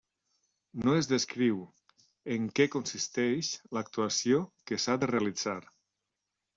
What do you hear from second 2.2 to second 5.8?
en què consisteix l'actuació que s'ha de realitzar.